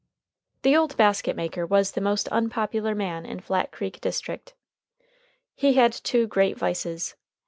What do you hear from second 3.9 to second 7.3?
district. He had two great vices.